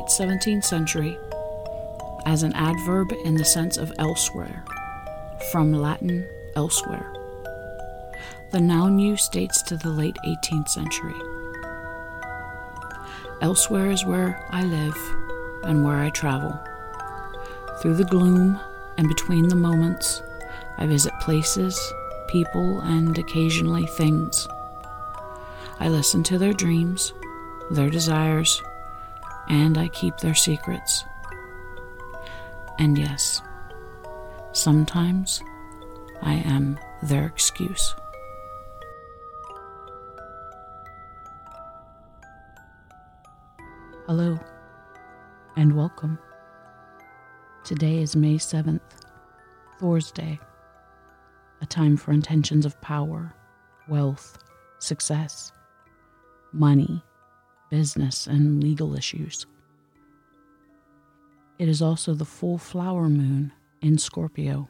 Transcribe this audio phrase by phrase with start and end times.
[0.00, 1.18] Late 17th century
[2.24, 4.64] as an adverb in the sense of elsewhere,
[5.52, 7.12] from Latin elsewhere.
[8.50, 11.20] The noun use dates to the late 18th century.
[13.42, 14.96] Elsewhere is where I live
[15.64, 16.58] and where I travel.
[17.82, 18.58] Through the gloom
[18.96, 20.22] and between the moments,
[20.78, 21.78] I visit places,
[22.28, 24.48] people, and occasionally things.
[25.78, 27.12] I listen to their dreams,
[27.70, 28.62] their desires,
[29.50, 31.04] and I keep their secrets.
[32.78, 33.42] And yes,
[34.52, 35.42] sometimes
[36.22, 37.96] I am their excuse.
[44.06, 44.38] Hello,
[45.56, 46.16] and welcome.
[47.64, 48.80] Today is May 7th,
[49.80, 50.38] Thor's Day,
[51.60, 53.34] a time for intentions of power,
[53.88, 54.38] wealth,
[54.78, 55.50] success,
[56.52, 57.02] money,
[57.70, 59.46] business, and legal issues.
[61.58, 64.68] It is also the full flower moon in Scorpio,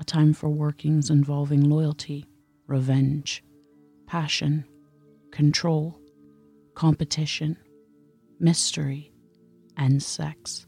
[0.00, 2.26] a time for workings involving loyalty,
[2.66, 3.44] revenge,
[4.06, 4.64] passion,
[5.30, 6.00] control,
[6.74, 7.56] competition,
[8.40, 9.12] mystery,
[9.76, 10.66] and sex.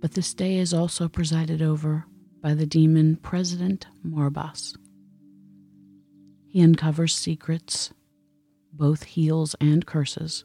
[0.00, 2.06] But this day is also presided over
[2.42, 4.76] by the demon President Marbas.
[6.48, 7.92] He uncovers secrets
[8.72, 10.44] both heals and curses,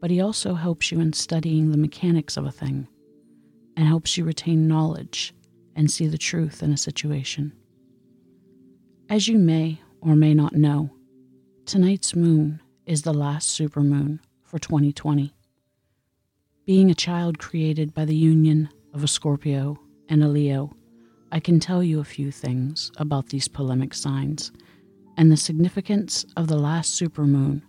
[0.00, 2.88] but he also helps you in studying the mechanics of a thing
[3.76, 5.34] and helps you retain knowledge
[5.74, 7.52] and see the truth in a situation.
[9.08, 10.90] As you may or may not know,
[11.66, 15.32] tonight's moon is the last supermoon for 2020.
[16.66, 20.74] Being a child created by the union of a Scorpio and a Leo,
[21.30, 24.52] I can tell you a few things about these polemic signs
[25.16, 27.62] and the significance of the last supermoon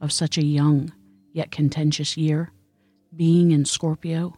[0.00, 0.92] of such a young
[1.32, 2.52] yet contentious year,
[3.14, 4.36] being in Scorpio,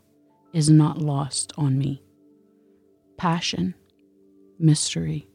[0.52, 2.02] is not lost on me.
[3.16, 3.74] Passion,
[4.58, 5.28] mystery,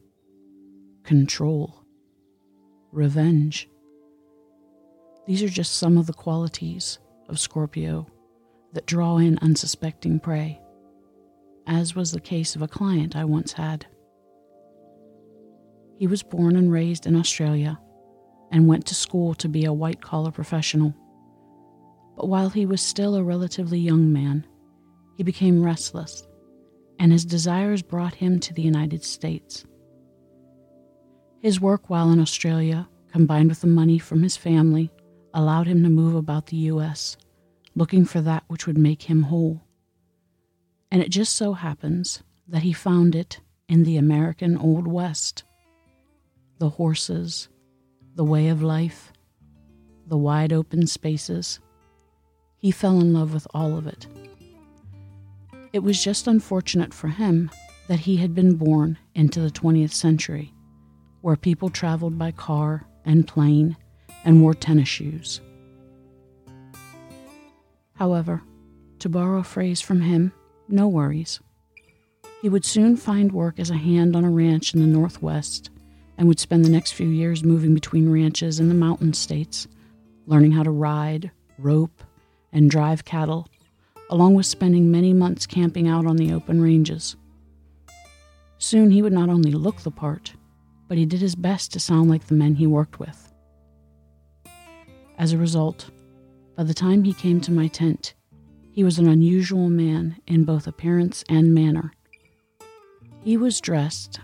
[1.02, 1.84] control,
[2.92, 3.68] revenge.
[5.26, 8.06] These are just some of the qualities of Scorpio
[8.72, 10.60] that draw in unsuspecting prey,
[11.66, 13.86] as was the case of a client I once had.
[15.98, 17.80] He was born and raised in Australia
[18.52, 20.94] and went to school to be a white collar professional.
[22.16, 24.46] But while he was still a relatively young man,
[25.16, 26.24] he became restless,
[27.00, 29.64] and his desires brought him to the United States.
[31.40, 34.92] His work while in Australia, combined with the money from his family,
[35.34, 37.16] allowed him to move about the U.S.,
[37.74, 39.62] looking for that which would make him whole.
[40.92, 45.42] And it just so happens that he found it in the American Old West
[46.58, 47.48] the horses,
[48.14, 49.12] the way of life,
[50.06, 51.60] the wide open spaces.
[52.56, 54.06] He fell in love with all of it.
[55.72, 57.50] It was just unfortunate for him
[57.88, 60.52] that he had been born into the 20th century,
[61.20, 63.76] where people traveled by car and plane
[64.24, 65.40] and wore tennis shoes.
[67.94, 68.42] However,
[68.98, 70.32] to borrow a phrase from him,
[70.68, 71.40] no worries.
[72.42, 75.70] He would soon find work as a hand on a ranch in the Northwest
[76.18, 79.68] and would spend the next few years moving between ranches in the mountain states,
[80.26, 82.02] learning how to ride, rope,
[82.52, 83.48] and drive cattle,
[84.10, 87.16] along with spending many months camping out on the open ranges.
[88.58, 90.34] Soon he would not only look the part,
[90.88, 93.32] but he did his best to sound like the men he worked with.
[95.16, 95.90] As a result,
[96.56, 98.14] by the time he came to my tent,
[98.72, 101.92] he was an unusual man in both appearance and manner.
[103.22, 104.20] He was dressed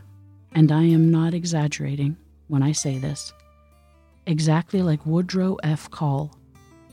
[0.55, 2.17] and I am not exaggerating
[2.49, 3.33] when I say this,
[4.27, 5.91] exactly like Woodrow F.
[5.91, 6.37] Call,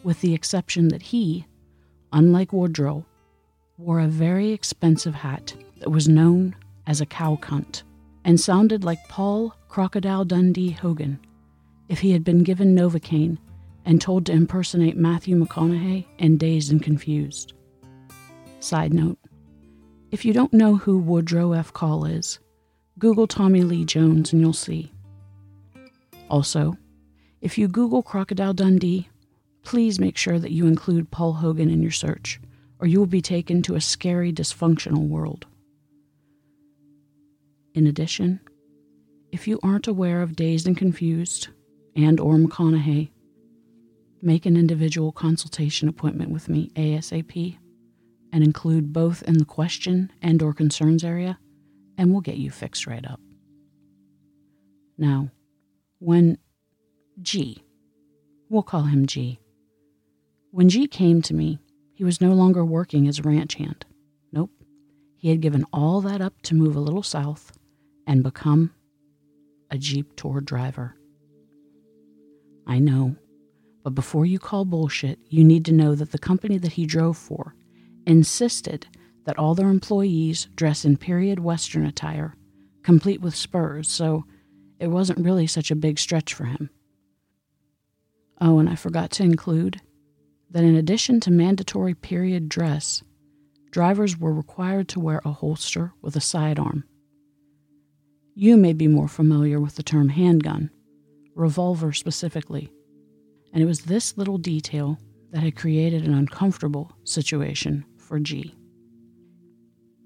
[0.04, 1.46] with the exception that he,
[2.12, 3.06] unlike Woodrow,
[3.78, 6.56] wore a very expensive hat that was known
[6.88, 7.84] as a cow cunt
[8.24, 11.20] and sounded like Paul Crocodile Dundee Hogan
[11.90, 13.38] if he had been given Novocaine
[13.86, 17.54] and told to impersonate Matthew McConaughey in Dazed and Confused.
[18.60, 19.18] Side note
[20.12, 21.72] if you don't know who Woodrow F.
[21.74, 22.40] Call is,
[23.02, 24.92] Google Tommy Lee Jones and you'll see.
[26.30, 26.78] Also,
[27.42, 29.10] if you Google Crocodile Dundee,
[29.64, 32.40] please make sure that you include Paul Hogan in your search,
[32.78, 35.48] or you will be taken to a scary, dysfunctional world.
[37.74, 38.40] In addition,
[39.32, 41.48] if you aren't aware of Dazed and Confused
[41.96, 43.10] and or McConaughey,
[44.22, 47.58] make an individual consultation appointment with me ASAP
[48.32, 51.40] and include both in the question and or concerns area
[51.98, 53.20] and we'll get you fixed right up.
[54.98, 55.32] Now,
[56.00, 56.38] when
[57.22, 57.64] G,
[58.52, 59.40] We'll call him G.
[60.52, 61.58] When G came to me,
[61.94, 63.86] he was no longer working as a ranch hand.
[64.34, 64.52] Nope.
[65.16, 67.58] He had given all that up to move a little south
[68.06, 68.74] and become
[69.70, 70.98] a Jeep tour driver.
[72.68, 73.16] I know,
[73.86, 77.16] but before you call bullshit, you need to know that the company that he drove
[77.18, 77.56] for
[78.06, 78.86] insisted
[79.26, 82.36] that all their employees dress in period Western attire,
[82.84, 84.26] complete with spurs, so
[84.80, 86.70] it wasn't really such a big stretch for him.
[88.40, 89.82] Oh, and I forgot to include
[90.50, 93.04] that in addition to mandatory period dress,
[93.70, 96.84] drivers were required to wear a holster with a sidearm.
[98.34, 100.72] You may be more familiar with the term handgun,
[101.36, 102.72] revolver specifically,
[103.54, 104.98] and it was this little detail
[105.32, 108.56] that had created an uncomfortable situation for G.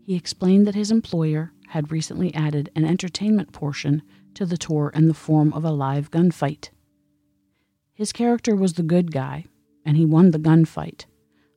[0.06, 4.04] He explained that his employer had recently added an entertainment portion
[4.36, 6.70] to the tour in the form of a live gunfight.
[7.92, 9.46] His character was the good guy,
[9.84, 11.06] and he won the gunfight,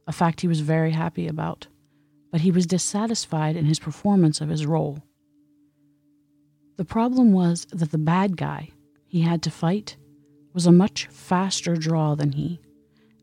[0.06, 1.67] a fact he was very happy about,
[2.33, 5.03] but he was dissatisfied in his performance of his role.
[6.79, 8.71] The problem was that the bad guy
[9.06, 9.99] he had to fight
[10.55, 12.61] was a much faster draw than he,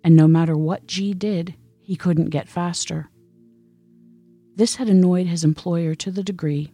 [0.04, 3.10] and no matter what G did, he couldn't get faster.
[4.56, 6.72] This had annoyed his employer to the degree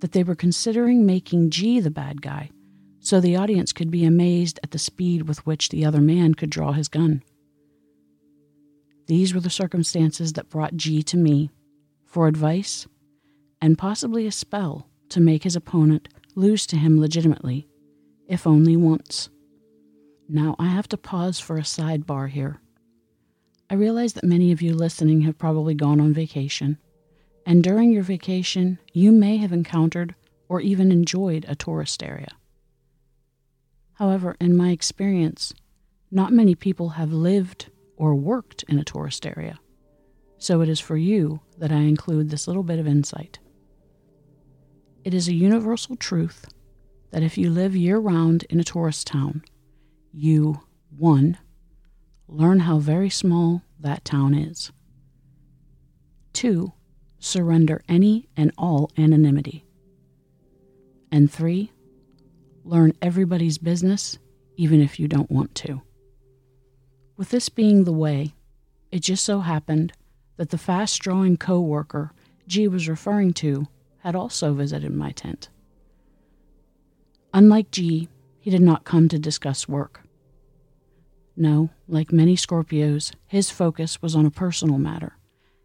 [0.00, 2.50] that they were considering making G the bad guy
[3.04, 6.48] so the audience could be amazed at the speed with which the other man could
[6.48, 7.22] draw his gun.
[9.08, 11.50] These were the circumstances that brought G to me
[12.06, 12.86] for advice
[13.60, 17.68] and possibly a spell to make his opponent lose to him legitimately,
[18.26, 19.28] if only once.
[20.26, 22.58] Now, I have to pause for a sidebar here.
[23.68, 26.78] I realize that many of you listening have probably gone on vacation,
[27.46, 30.14] and during your vacation, you may have encountered
[30.48, 32.32] or even enjoyed a tourist area.
[33.94, 35.52] However, in my experience,
[36.10, 39.58] not many people have lived or worked in a tourist area,
[40.38, 43.38] so it is for you that I include this little bit of insight.
[45.04, 46.46] It is a universal truth
[47.10, 49.44] that if you live year round in a tourist town,
[50.12, 50.60] you,
[50.96, 51.38] one,
[52.26, 54.72] learn how very small that town is.
[56.32, 56.72] Two,
[57.24, 59.64] surrender any and all anonymity.
[61.10, 61.72] And three,
[62.64, 64.18] learn everybody's business
[64.56, 65.82] even if you don't want to.
[67.16, 68.34] With this being the way,
[68.92, 69.92] it just so happened
[70.36, 72.12] that the fast drawing co worker
[72.46, 73.66] G was referring to
[73.98, 75.48] had also visited my tent.
[77.32, 80.02] Unlike G, he did not come to discuss work.
[81.36, 85.16] No, like many Scorpios, his focus was on a personal matter,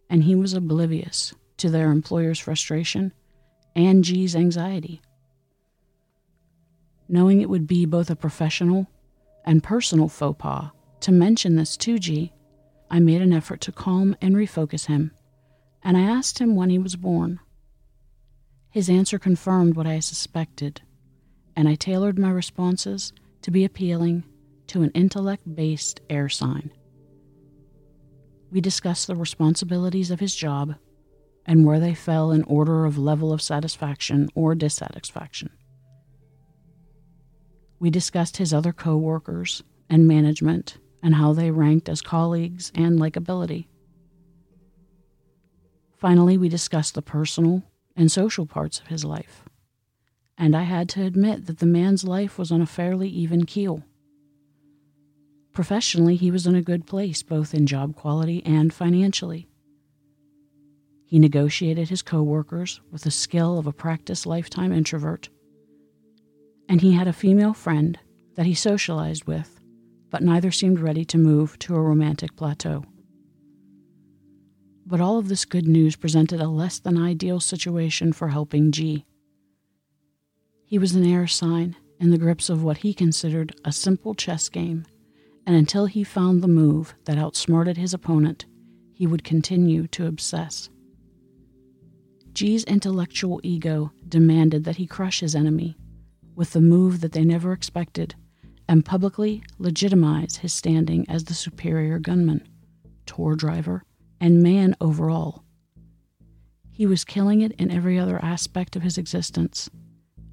[0.09, 3.13] and he was oblivious to their employer's frustration
[3.75, 5.01] and G's anxiety.
[7.07, 8.87] Knowing it would be both a professional
[9.45, 10.71] and personal faux pas
[11.01, 12.33] to mention this to G,
[12.91, 15.11] I made an effort to calm and refocus him,
[15.83, 17.39] and I asked him when he was born.
[18.69, 20.81] His answer confirmed what I suspected
[21.55, 24.23] and I tailored my responses to be appealing
[24.67, 26.71] to an intellect based air sign.
[28.49, 30.75] We discussed the responsibilities of his job
[31.45, 35.49] and where they fell in order of level of satisfaction or dissatisfaction.
[37.79, 43.67] We discussed his other co-workers and management and how they ranked as colleagues and likability.
[45.97, 47.63] Finally, we discussed the personal
[47.95, 49.43] and social parts of his life
[50.39, 53.83] and I had to admit that the man's life was on a fairly even keel.
[55.51, 59.48] Professionally, he was in a good place, both in job quality and financially.
[61.09, 65.27] He negotiated his coworkers with the skill of a practiced lifetime introvert,
[66.67, 67.97] and he had a female friend
[68.35, 69.59] that he socialized with,
[70.11, 72.85] but neither seemed ready to move to a romantic plateau.
[74.85, 79.03] But all of this good news presented a less than ideal situation for helping G.
[80.63, 84.47] He was an air sign in the grips of what he considered a simple chess
[84.47, 84.85] game,
[85.47, 88.45] and until he found the move that outsmarted his opponent,
[88.93, 90.69] he would continue to obsess.
[92.33, 95.77] G's intellectual ego demanded that he crush his enemy
[96.35, 98.15] with the move that they never expected
[98.67, 102.47] and publicly legitimize his standing as the superior gunman,
[103.05, 103.83] tour driver,
[104.21, 105.43] and man overall.
[106.71, 109.69] He was killing it in every other aspect of his existence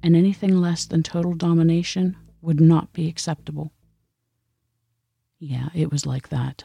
[0.01, 3.73] and anything less than total domination would not be acceptable.
[5.39, 6.63] Yeah, it was like that.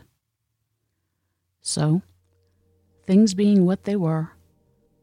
[1.60, 2.02] So,
[3.06, 4.32] things being what they were,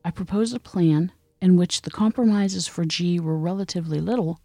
[0.04, 4.40] I proposed a plan in which the compromises for G were relatively little,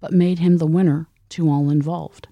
[0.00, 2.28] but made him the winner to all involved.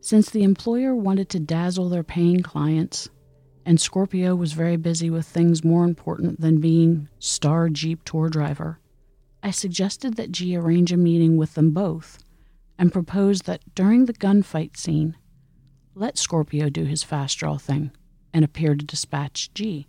[0.00, 3.08] Since the employer wanted to dazzle their paying clients,
[3.66, 8.80] and Scorpio was very busy with things more important than being star Jeep tour driver,
[9.42, 12.18] I suggested that G arrange a meeting with them both
[12.78, 15.16] and proposed that during the gunfight scene,
[15.94, 17.90] let Scorpio do his fast draw thing
[18.32, 19.86] and appear to dispatch G.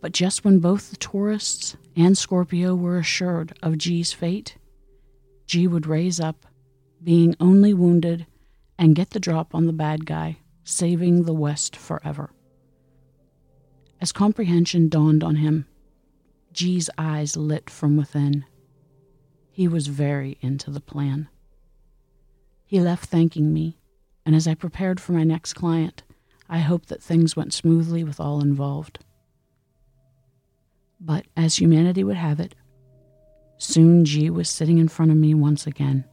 [0.00, 4.56] But just when both the tourists and Scorpio were assured of G's fate,
[5.46, 6.46] G would raise up,
[7.02, 8.26] being only wounded,
[8.78, 12.30] and get the drop on the bad guy, saving the West forever.
[14.00, 15.66] As comprehension dawned on him,
[16.52, 18.44] G's eyes lit from within.
[19.50, 21.28] He was very into the plan.
[22.64, 23.78] He left thanking me,
[24.24, 26.02] and as I prepared for my next client,
[26.48, 29.00] I hoped that things went smoothly with all involved.
[31.00, 32.54] But as humanity would have it,
[33.56, 36.04] soon G was sitting in front of me once again.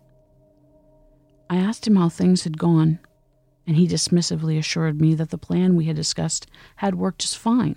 [1.49, 2.99] I asked him how things had gone,
[3.65, 7.75] and he dismissively assured me that the plan we had discussed had worked just fine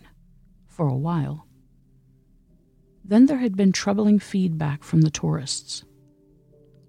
[0.68, 1.46] for a while.
[3.04, 5.84] Then there had been troubling feedback from the tourists.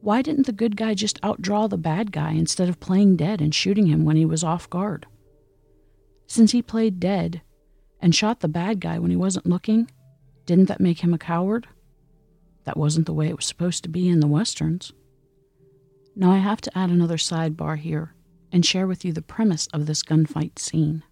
[0.02, 3.54] Why didn't the good guy just outdraw the bad guy instead of playing dead and
[3.54, 5.08] shooting him when he was off guard?
[6.28, 7.42] Since he played dead
[8.00, 9.90] and shot the bad guy when he wasn't looking,
[10.46, 11.68] didn't that make him a coward?
[12.64, 14.94] That wasn't the way it was supposed to be in the westerns.
[16.16, 18.14] Now I have to add another sidebar here
[18.52, 21.04] and share with you the premise of this gunfight scene.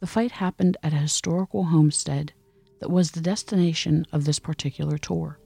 [0.00, 2.32] The fight happened at a historical homestead
[2.80, 5.38] that was the destination of this particular tour.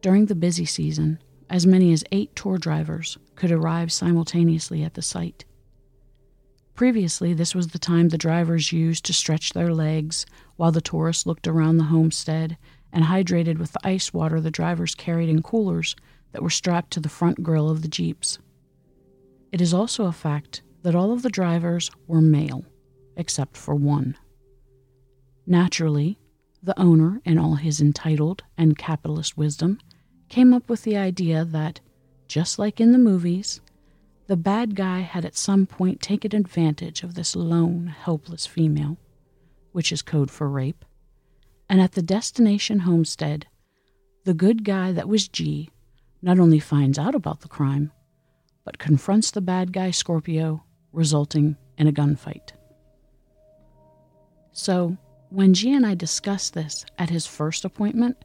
[0.00, 1.18] During the busy season,
[1.48, 5.44] as many as eight tour drivers could arrive simultaneously at the site.
[6.74, 10.26] Previously, this was the time the drivers used to stretch their legs
[10.56, 12.56] while the tourists looked around the homestead
[12.92, 15.94] and hydrated with the ice water the drivers carried in coolers
[16.32, 18.38] that were strapped to the front grille of the Jeeps.
[19.52, 22.64] It is also a fact that all of the drivers were male,
[23.16, 24.16] except for one.
[25.46, 26.18] Naturally,
[26.60, 29.78] the owner, in all his entitled and capitalist wisdom,
[30.28, 31.78] came up with the idea that,
[32.26, 33.60] just like in the movies,
[34.26, 38.96] the bad guy had at some point taken advantage of this lone, helpless female,
[39.72, 40.84] which is code for rape,
[41.68, 43.46] and at the destination homestead,
[44.24, 45.70] the good guy that was G
[46.22, 47.92] not only finds out about the crime,
[48.64, 52.52] but confronts the bad guy Scorpio, resulting in a gunfight.
[54.52, 54.96] So,
[55.28, 58.16] when G and I discussed this at his first appointment,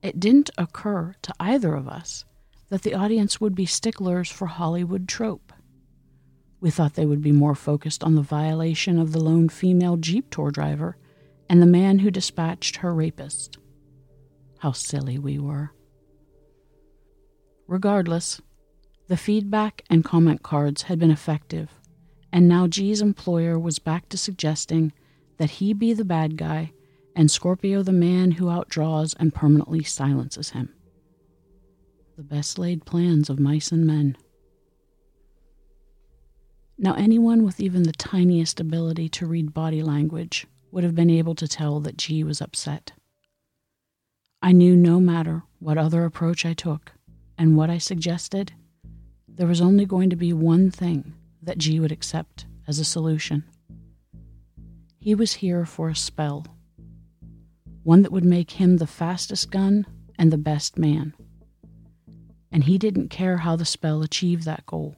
[0.00, 2.24] it didn't occur to either of us
[2.68, 5.52] that the audience would be sticklers for Hollywood trope.
[6.60, 10.30] We thought they would be more focused on the violation of the lone female Jeep
[10.30, 10.96] tour driver
[11.48, 13.58] and the man who dispatched her rapist.
[14.58, 15.72] How silly we were.
[17.68, 18.40] Regardless,
[19.08, 21.70] the feedback and comment cards had been effective,
[22.32, 24.92] and now G's employer was back to suggesting
[25.36, 26.72] that he be the bad guy
[27.14, 30.72] and Scorpio the man who outdraws and permanently silences him
[32.16, 34.16] the best laid plans of mice and men.
[36.78, 41.34] Now, anyone with even the tiniest ability to read body language would have been able
[41.34, 42.92] to tell that G was upset.
[44.40, 46.92] I knew no matter what other approach I took
[47.36, 48.52] and what I suggested,
[49.28, 53.44] there was only going to be one thing that G would accept as a solution.
[54.98, 56.46] He was here for a spell,
[57.82, 59.84] one that would make him the fastest gun
[60.18, 61.12] and the best man
[62.50, 64.96] and he didn't care how the spell achieved that goal.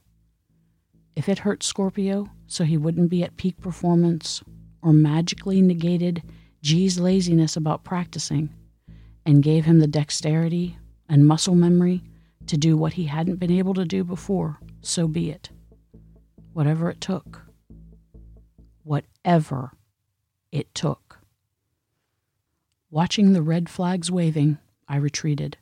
[1.15, 4.43] If it hurt Scorpio so he wouldn't be at peak performance,
[4.81, 6.23] or magically negated
[6.61, 8.49] G's laziness about practicing,
[9.25, 10.77] and gave him the dexterity
[11.07, 12.01] and muscle memory
[12.47, 15.49] to do what he hadn't been able to do before, so be it.
[16.53, 17.43] Whatever it took.
[18.83, 19.71] Whatever
[20.51, 21.19] it took.
[22.89, 25.57] Watching the red flags waving, I retreated.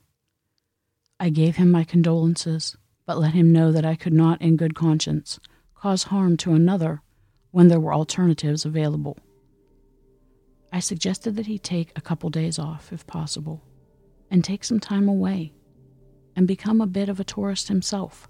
[1.20, 4.76] I gave him my condolences, but let him know that I could not, in good
[4.76, 5.40] conscience,
[5.74, 7.02] cause harm to another
[7.52, 9.18] when there were alternatives available.
[10.72, 13.64] I suggested that he take a couple days off, if possible,
[14.30, 15.54] and take some time away
[16.36, 18.28] and become a bit of a tourist himself.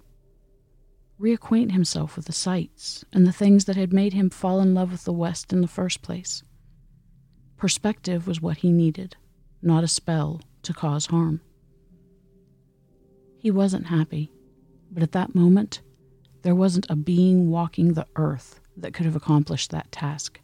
[1.20, 4.92] Reacquaint himself with the sights and the things that had made him fall in love
[4.92, 6.44] with the West in the first place.
[7.58, 9.18] Perspective was what he needed,
[9.62, 11.42] not a spell to cause harm.
[13.38, 14.32] He wasn't happy,
[14.92, 15.82] but at that moment,
[16.42, 20.40] there wasn't a being walking the earth that could have accomplished that task.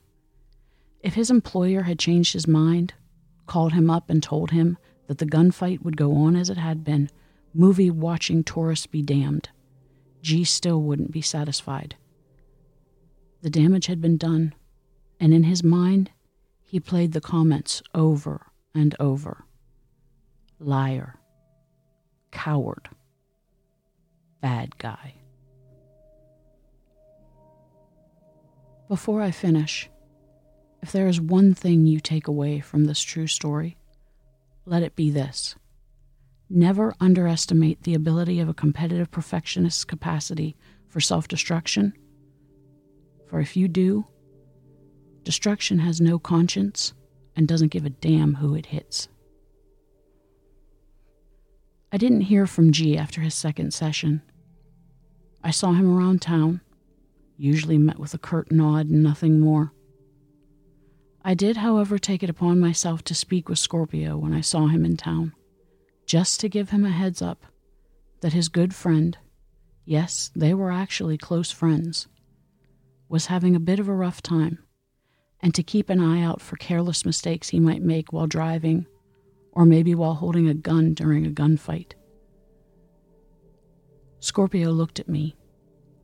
[1.01, 2.93] If his employer had changed his mind,
[3.45, 6.83] called him up and told him that the gunfight would go on as it had
[6.83, 7.09] been,
[7.53, 9.49] movie watching tourists be damned,
[10.21, 11.95] G still wouldn't be satisfied.
[13.41, 14.55] The damage had been done,
[15.19, 16.11] and in his mind,
[16.61, 19.45] he played the comments over and over
[20.59, 21.19] liar,
[22.33, 22.89] coward,
[24.41, 25.13] bad guy.
[28.89, 29.89] Before I finish,
[30.81, 33.77] if there is one thing you take away from this true story,
[34.65, 35.55] let it be this.
[36.49, 40.57] Never underestimate the ability of a competitive perfectionist's capacity
[40.89, 41.93] for self destruction.
[43.27, 44.05] For if you do,
[45.23, 46.93] destruction has no conscience
[47.35, 49.07] and doesn't give a damn who it hits.
[51.93, 54.23] I didn't hear from G after his second session.
[55.43, 56.61] I saw him around town,
[57.37, 59.73] usually met with a curt nod and nothing more.
[61.23, 64.83] I did, however, take it upon myself to speak with Scorpio when I saw him
[64.83, 65.33] in town,
[66.07, 67.45] just to give him a heads up
[68.21, 69.15] that his good friend,
[69.85, 72.07] yes, they were actually close friends,
[73.07, 74.57] was having a bit of a rough time,
[75.41, 78.87] and to keep an eye out for careless mistakes he might make while driving
[79.53, 81.93] or maybe while holding a gun during a gunfight.
[84.19, 85.35] Scorpio looked at me,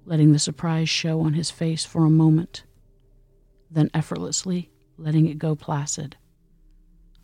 [0.05, 2.63] letting the surprise show on his face for a moment,
[3.71, 6.15] then effortlessly letting it go placid.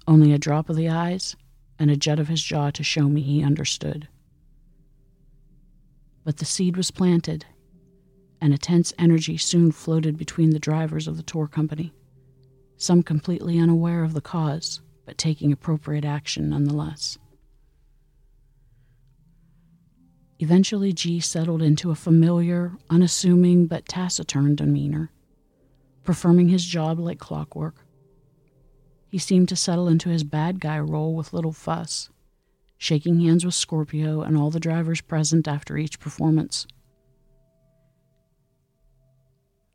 [0.08, 1.36] Only a drop of the eyes
[1.77, 4.08] and a jet of his jaw to show me he understood.
[6.24, 7.46] But the seed was planted,
[8.41, 11.93] and a tense energy soon floated between the drivers of the tour company,
[12.78, 17.18] some completely unaware of the cause, but taking appropriate action nonetheless.
[20.39, 25.12] Eventually, G settled into a familiar, unassuming, but taciturn demeanor
[26.06, 27.76] performing his job like clockwork.
[29.10, 32.10] He seemed to settle into his bad guy role with little fuss,
[32.78, 36.68] shaking hands with Scorpio and all the drivers present after each performance.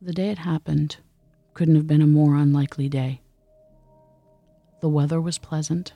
[0.00, 0.96] The day it happened
[1.52, 3.20] couldn't have been a more unlikely day.
[4.80, 5.92] The weather was pleasant,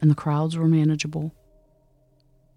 [0.00, 1.34] and the crowds were manageable.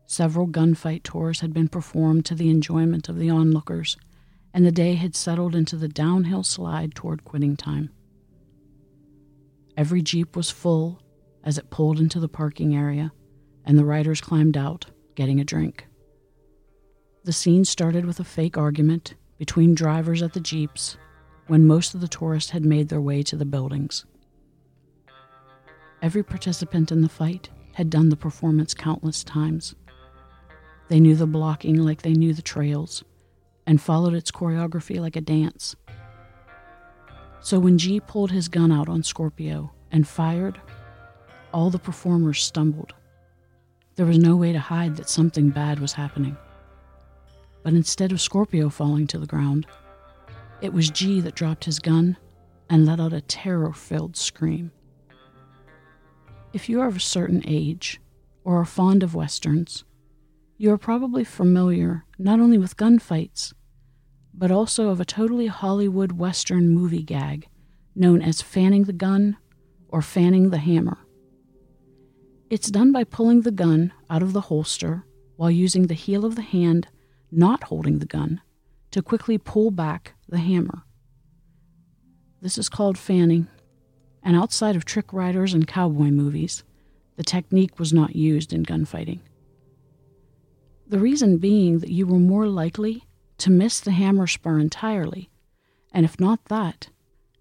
[0.06, 3.98] Several gunfight tours had been performed to the enjoyment of the onlookers
[4.58, 7.92] and the day had settled into the downhill slide toward quitting time.
[9.78, 11.00] Every Jeep was full
[11.44, 13.12] as it pulled into the parking area,
[13.66, 15.86] and the riders climbed out, getting a drink.
[17.24, 20.98] The scene started with a fake argument between drivers at the Jeeps
[21.46, 24.06] when most of the tourists had made their way to the buildings.
[26.02, 29.76] Every participant in the fight had done the performance countless times.
[30.90, 33.04] They knew the blocking like they knew the trails,
[33.66, 35.76] and followed its choreography like a dance.
[37.40, 40.60] So when G pulled his gun out on Scorpio and fired,
[41.54, 42.94] all the performers stumbled.
[43.96, 46.38] There was no way to hide that something bad was happening.
[47.64, 49.66] But instead of Scorpio falling to the ground,
[50.62, 52.18] it was G that dropped his gun
[52.70, 54.72] and let out a terror filled scream.
[56.54, 58.00] If you are of a certain age
[58.44, 59.84] or are fond of westerns,
[60.58, 63.54] you are probably familiar not only with gunfights,
[64.34, 67.48] but also of a totally Hollywood Western movie gag
[67.96, 69.38] known as fanning the gun
[69.90, 71.00] or fanning the hammer.
[72.50, 75.06] It's done by pulling the gun out of the holster
[75.36, 76.88] while using the heel of the hand
[77.30, 78.42] not holding the gun
[78.92, 80.84] to quickly pull back the hammer.
[82.42, 83.48] This is called fanning,
[84.28, 86.66] and outside of trick riders and cowboy movies,
[87.16, 89.22] the technique was not used in gunfighting.
[90.86, 93.06] The reason being that you were more likely
[93.38, 95.30] to miss the hammer spur entirely,
[95.94, 96.90] and if not that,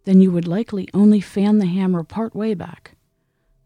[0.04, 2.92] then you would likely only fan the hammer part way back,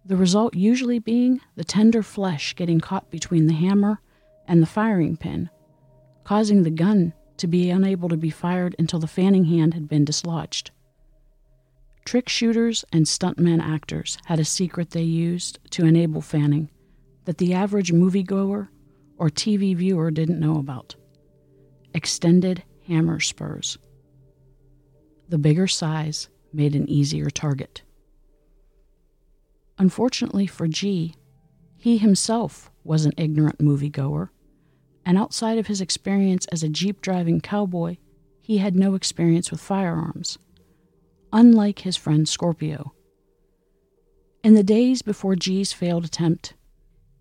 [0.03, 4.01] the result usually being the tender flesh getting caught between the hammer
[4.49, 5.51] and the firing pin,
[6.25, 10.07] causing the gun to be unable to be fired until the fanning hand had been
[10.07, 10.71] dislodged.
[12.05, 16.71] Trick shooters and stuntman actors had a secret they used to enable fanning
[17.25, 18.69] that the average moviegoer
[19.19, 20.97] or TV viewer didn't know about
[21.95, 23.79] extended hammer spurs.
[25.29, 27.83] The bigger size made an easier target.
[29.79, 31.15] Unfortunately for G,
[31.77, 34.31] he himself was an ignorant moviegoer,
[35.07, 37.97] and outside of his experience as a Jeep driving cowboy,
[38.41, 40.39] he had no experience with firearms,
[41.33, 42.93] unlike his friend Scorpio.
[44.43, 46.55] In the days before G's failed attempt,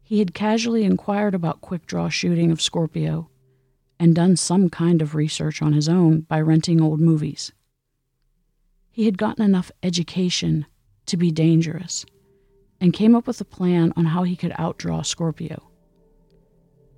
[0.02, 3.30] he had casually inquired about quick draw shooting of Scorpio
[4.00, 7.52] and done some kind of research on his own by renting old movies.
[8.90, 10.66] He had gotten enough education
[11.06, 12.06] to be dangerous
[12.82, 15.70] and came up with a plan on how he could outdraw Scorpio.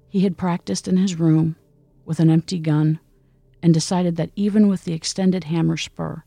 [0.07, 1.55] He had practiced in his room
[2.05, 2.99] with an empty gun
[3.63, 6.23] and decided that even with the extended hammer spur,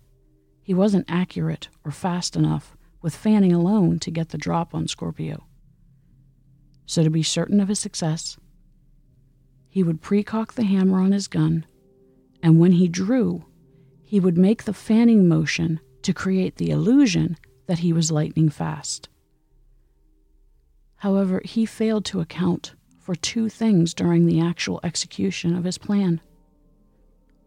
[0.65, 5.45] he wasn't accurate or fast enough with fanning alone to get the drop on Scorpio.
[6.87, 8.39] So, to be certain of his success,
[9.69, 11.67] he would precock the hammer on his gun,
[12.43, 13.45] and when he drew,
[14.03, 19.09] he would make the fanning motion to create the illusion that he was lightning fast.
[20.97, 26.23] However, he failed to account for two things during the actual execution of his plan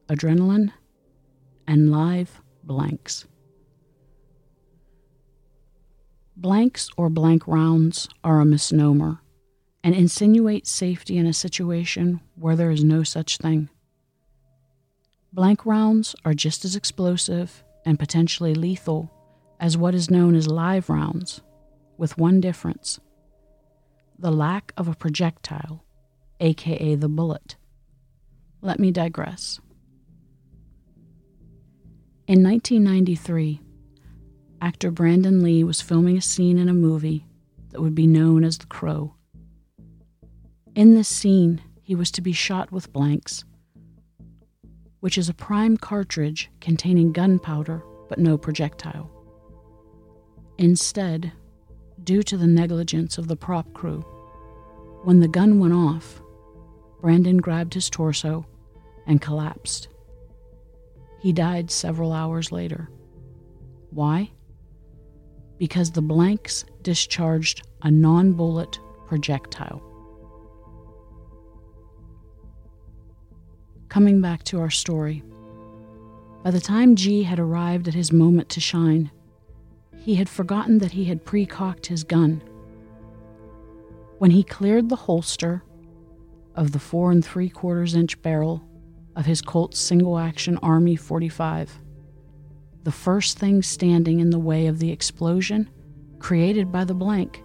[0.08, 0.72] adrenaline
[1.68, 3.26] and live blanks.
[6.36, 9.22] Blanks or blank rounds are a misnomer
[9.84, 13.70] and insinuate safety in a situation where there is no such thing.
[15.34, 19.12] Blank rounds are just as explosive and potentially lethal
[19.60, 21.42] as what is known as live rounds,
[21.98, 23.00] with one difference
[24.20, 25.84] the lack of a projectile,
[26.40, 27.56] aka the bullet.
[28.62, 29.60] Let me digress.
[32.28, 33.62] In 1993,
[34.62, 37.26] actor Brandon Lee was filming a scene in a movie
[37.70, 39.14] that would be known as The Crow.
[40.76, 43.46] In this scene, he was to be shot with blanks,
[45.00, 49.10] which is a prime cartridge containing gunpowder but no projectile.
[50.58, 51.32] Instead,
[52.04, 54.02] due to the negligence of the prop crew,
[55.06, 56.22] when the gun went off,
[57.00, 58.46] Brandon grabbed his torso
[59.06, 59.88] and collapsed.
[61.28, 62.90] He died several hours later.
[63.90, 64.32] Why?
[65.58, 69.84] Because the blanks discharged a non bullet projectile.
[73.90, 75.22] Coming back to our story.
[76.46, 79.12] By the time G had arrived at his moment to shine,
[79.98, 82.42] he had forgotten that he had pre-cocked his gun.
[84.20, 85.62] When he cleared the holster
[86.56, 88.64] of the four and three quarters inch barrel
[89.18, 91.80] of his Colt's single action Army 45.
[92.84, 95.70] The first thing standing in the way of the explosion
[96.20, 97.44] created by the blank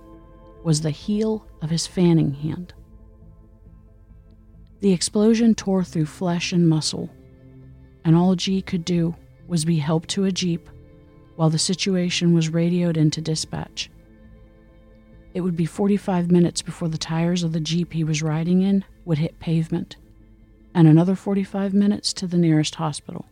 [0.63, 2.75] was the heel of his fanning hand.
[4.81, 7.09] The explosion tore through flesh and muscle,
[8.05, 9.17] and all G could do
[9.49, 10.69] was be helped to a jeep
[11.37, 13.91] while the situation was radioed into dispatch.
[15.33, 18.85] It would be 45 minutes before the tires of the jeep he was riding in
[19.07, 19.97] would hit pavement
[20.75, 23.27] and another 45 minutes to the nearest hospital.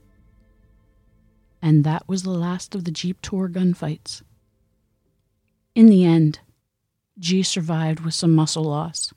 [1.62, 4.22] And that was the last of the Jeep Tour gunfights.
[5.74, 6.40] In the end,
[7.18, 9.12] G survived with some muscle loss,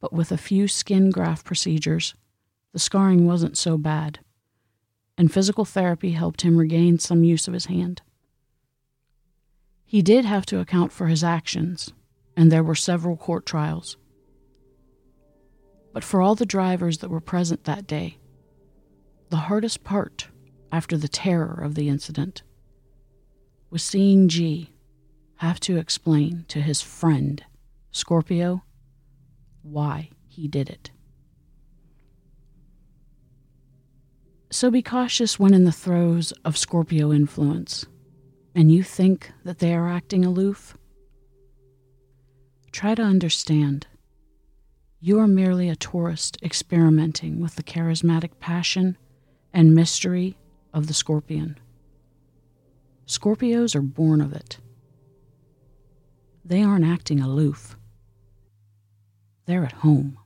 [0.00, 2.14] but with a few skin graft procedures,
[2.72, 4.20] the scarring wasn't so bad,
[5.16, 8.02] and physical therapy helped him regain some use of his hand.
[9.84, 11.92] He did have to account for his actions,
[12.36, 13.96] and there were several court trials
[15.98, 18.18] but for all the drivers that were present that day.
[19.30, 20.28] The hardest part,
[20.70, 22.44] after the terror of the incident,
[23.68, 24.70] was seeing G
[25.38, 27.44] have to explain to his friend,
[27.90, 28.62] Scorpio,
[29.62, 30.92] why he did it.
[34.52, 37.86] So be cautious when in the throes of Scorpio influence
[38.54, 40.78] and you think that they are acting aloof.
[42.70, 43.88] Try to understand
[45.00, 48.96] you are merely a tourist experimenting with the charismatic passion
[49.52, 50.36] and mystery
[50.74, 51.56] of the scorpion.
[53.06, 54.58] Scorpios are born of it.
[56.44, 57.76] They aren't acting aloof,
[59.46, 60.18] they're at home.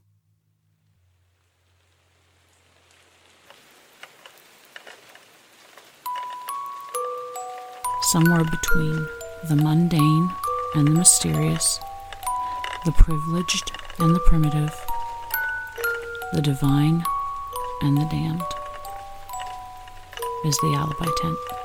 [8.02, 9.06] Somewhere between
[9.48, 10.30] the mundane
[10.74, 11.78] and the mysterious,
[12.84, 14.74] the privileged and the primitive,
[16.32, 17.04] the divine
[17.82, 18.42] and the damned,
[20.44, 21.61] is the alibi tent.